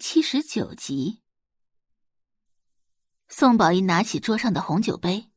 [0.00, 1.20] 七十九集，
[3.28, 5.30] 宋宝仪拿起桌上的红酒杯。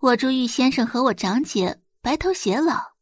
[0.00, 2.94] 我祝玉先生和我长姐白头偕老，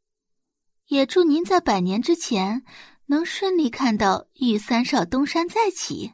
[0.89, 2.67] 也祝您在百年之前
[3.07, 6.13] 能顺利看到玉三少东山再起。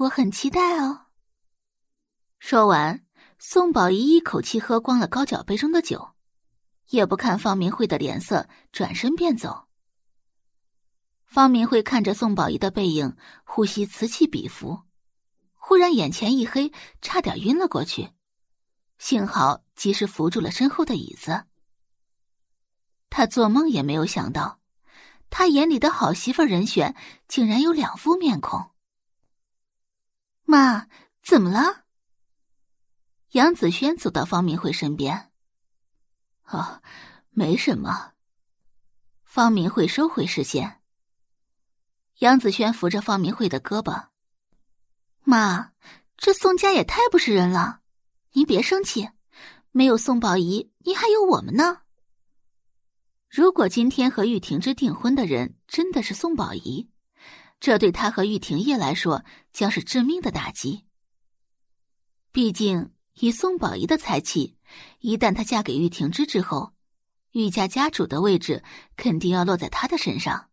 [0.00, 1.06] 我很期待哦。
[2.38, 3.02] 说完，
[3.38, 6.10] 宋宝仪一口气喝光了高脚杯中的酒，
[6.90, 9.68] 也不看方明慧的脸色，转身便走。
[11.34, 14.84] 方明慧看着宋宝仪的背影，呼吸此起彼伏，
[15.54, 16.70] 忽然眼前一黑，
[17.02, 18.12] 差点晕了过去。
[18.98, 21.46] 幸好及时扶住了身后的椅子。
[23.10, 24.60] 他做梦也没有想到，
[25.28, 26.94] 他眼里的好媳妇人选
[27.26, 28.70] 竟然有两副面孔。
[30.44, 30.86] 妈，
[31.20, 31.82] 怎么了？
[33.32, 35.32] 杨子轩走到方明慧身边。
[36.44, 36.80] 哦，
[37.30, 38.12] 没什么。
[39.24, 40.80] 方明慧收回视线。
[42.20, 44.06] 杨子轩扶着方明慧的胳膊
[45.24, 45.72] ：“妈，
[46.16, 47.80] 这宋家也太不是人了，
[48.32, 49.08] 您别生气，
[49.72, 51.78] 没有宋宝仪，您还有我们呢。
[53.28, 56.88] 如果今天和玉婷之订婚的人真的是宋宝仪，
[57.58, 60.84] 这对他和玉婷叶来说将是致命的打击。
[62.30, 64.56] 毕竟以宋宝仪的才气，
[65.00, 66.72] 一旦她嫁给玉婷之之后，
[67.32, 68.62] 玉家家主的位置
[68.96, 70.48] 肯定要落在她的身上。”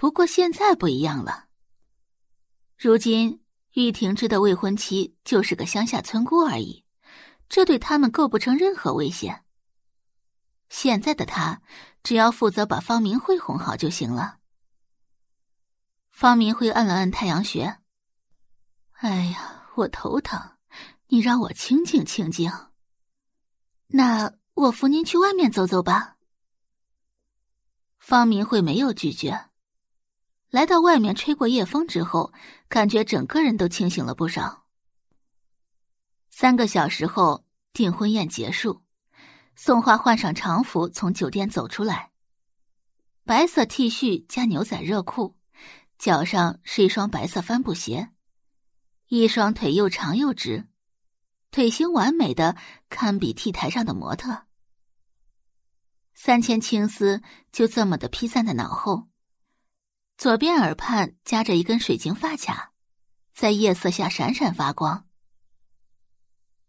[0.00, 1.48] 不过现在不一样了。
[2.78, 6.86] 如今玉婷之的未婚妻就是个乡下村姑而已，
[7.50, 9.44] 这对他们构不成任何危险。
[10.70, 11.60] 现在的他
[12.02, 14.38] 只要负责把方明慧哄好就行了。
[16.08, 17.76] 方明慧按了按太阳穴，
[18.92, 20.56] 哎呀，我头疼，
[21.08, 22.50] 你让我清静清静。
[23.88, 26.16] 那我扶您去外面走走吧。
[27.98, 29.49] 方明慧没有拒绝。
[30.50, 32.32] 来到外面吹过夜风之后，
[32.68, 34.64] 感觉整个人都清醒了不少。
[36.28, 38.82] 三个小时后，订婚宴结束，
[39.54, 42.10] 宋花换上长服从酒店走出来，
[43.24, 45.36] 白色 T 恤加牛仔热裤，
[45.98, 48.10] 脚上是一双白色帆布鞋，
[49.06, 50.66] 一双腿又长又直，
[51.52, 52.56] 腿型完美的
[52.88, 54.46] 堪比 T 台上的模特。
[56.12, 57.22] 三千青丝
[57.52, 59.06] 就这么的披散在脑后。
[60.20, 62.74] 左边耳畔夹着一根水晶发卡，
[63.32, 65.08] 在夜色下闪闪发光。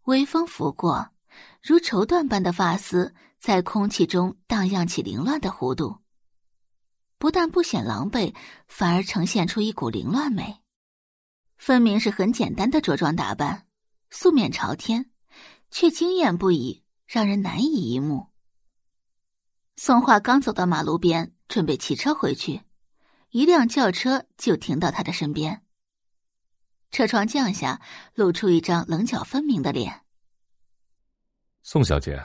[0.04, 1.10] 微风拂过，
[1.60, 5.98] 如绸缎般的发丝在空气中荡漾起凌乱的弧度。
[7.18, 8.34] 不但不显狼狈，
[8.68, 10.62] 反而呈现出一股凌乱美。
[11.58, 13.66] 分明是很简单的着装打扮，
[14.08, 15.10] 素面朝天，
[15.70, 18.28] 却惊艳不已，让人难以一目。
[19.76, 22.62] 宋画刚走到马路边，准备骑车回去。
[23.32, 25.64] 一辆轿车就停到他的身边，
[26.90, 27.80] 车窗降下，
[28.12, 30.04] 露出一张棱角分明的脸。
[31.62, 32.22] 宋小姐，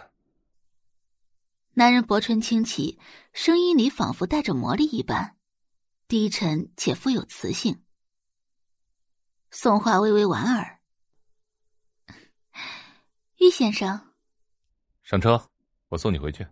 [1.76, 3.00] 男人薄唇轻启，
[3.32, 5.38] 声音里仿佛带着魔力一般，
[6.10, 7.82] 低沉且富有磁性。
[9.50, 10.82] 宋画微微莞尔，
[13.38, 14.14] 玉先生，
[15.04, 15.50] 上车，
[15.88, 16.46] 我送你回去。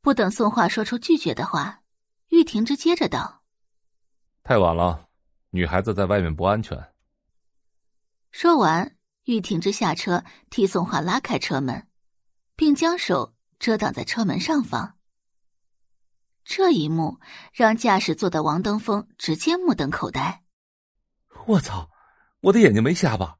[0.00, 1.82] 不等宋画说出拒绝的话。
[2.28, 3.42] 玉婷之接着道
[4.42, 5.08] ：“太晚了，
[5.50, 6.92] 女孩子在外面不安全。”
[8.32, 11.88] 说完，玉婷之下车，替宋画拉开车门，
[12.56, 14.98] 并将手遮挡在车门上方。
[16.44, 17.20] 这一幕
[17.52, 20.44] 让驾驶座的王登峰直接目瞪口呆。
[21.46, 21.90] “我操，
[22.40, 23.38] 我的眼睛没瞎吧？”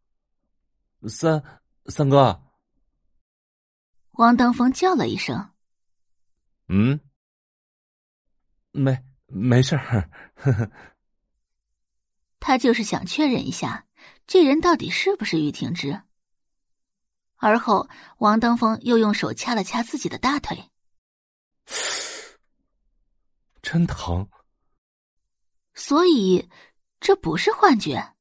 [1.08, 1.42] 三
[1.86, 2.42] 三哥，
[4.12, 5.50] 王登峰叫了一声
[6.68, 7.00] ：“嗯。”
[8.76, 10.10] 没没事儿，
[12.38, 13.86] 他就是想确认一下，
[14.26, 16.02] 这人到底是不是玉婷之。
[17.38, 17.88] 而后，
[18.18, 20.70] 王登峰又用手掐了掐自己的大腿，
[23.62, 24.28] 真疼。
[25.74, 26.48] 所以，
[27.00, 28.14] 这不是幻觉。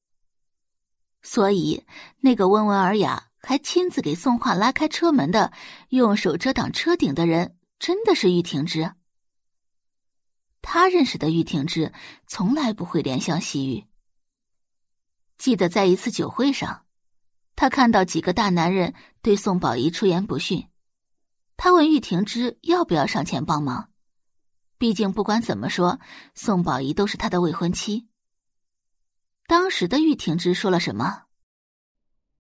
[1.22, 1.86] 所以，
[2.19, 5.54] 那个温文尔雅还亲自给宋画拉开车门的，
[5.90, 8.94] 用手遮挡车顶的人，真的是玉婷之。
[10.67, 11.94] 他认识的玉婷之
[12.25, 13.85] 从来不会怜香惜玉。
[15.38, 16.88] 记得在一次酒会上，
[17.56, 20.67] 他看到几个大男人对宋宝仪出言不逊，
[21.56, 23.91] 他问玉婷之要不要上前帮忙。
[24.79, 26.00] 毕竟不管怎么说，
[26.33, 28.07] 宋宝仪都是他的未婚妻。
[29.45, 31.25] 当时的玉婷之说了什么？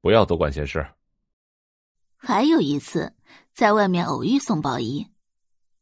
[0.01, 0.83] 不要多管闲事。
[2.17, 3.15] 还有一次，
[3.53, 5.11] 在外面偶遇宋宝仪，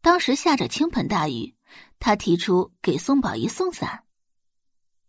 [0.02, 1.53] 当时下着倾盆大雨。
[2.06, 4.04] 他提出给宋宝仪送伞，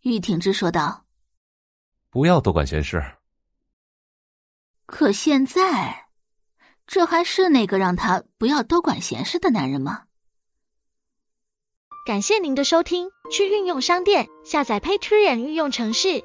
[0.03, 1.03] 玉挺之说道
[2.09, 3.03] ：“不要多管闲事。”
[4.87, 6.07] 可现在，
[6.87, 10.03] 这还是那个让他不要多管闲事的男人吗？
[12.05, 16.23] 感谢您的收听，去运用商店下载 Patreon 运用城市，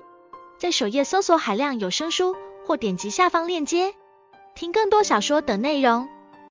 [0.57, 3.93] 在首页搜索海量有声书，或点击下方链接
[4.55, 6.09] 听更多小说等内容。